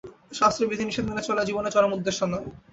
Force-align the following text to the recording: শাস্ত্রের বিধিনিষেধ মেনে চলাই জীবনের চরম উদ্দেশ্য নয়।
শাস্ত্রের 0.33 0.69
বিধিনিষেধ 0.71 1.05
মেনে 1.07 1.23
চলাই 1.27 1.47
জীবনের 1.49 1.73
চরম 1.75 1.91
উদ্দেশ্য 1.93 2.19
নয়। 2.25 2.45